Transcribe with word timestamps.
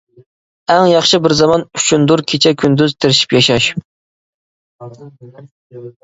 ئەڭ 0.75 0.83
ياخشى 0.91 1.17
بىر 1.25 1.33
زامان 1.41 1.65
ئۈچۈندۇر 1.79 2.23
كېچە-كۈندۈز 2.31 2.95
تىرىشىپ 3.05 3.35
ياشاش. 3.37 3.67